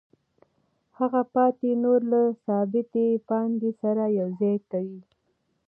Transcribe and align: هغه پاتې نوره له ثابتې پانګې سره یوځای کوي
هغه 0.97 1.21
پاتې 1.33 1.69
نوره 1.83 2.05
له 2.13 2.21
ثابتې 2.45 3.07
پانګې 3.27 3.71
سره 3.81 4.03
یوځای 4.19 4.55
کوي 4.71 4.99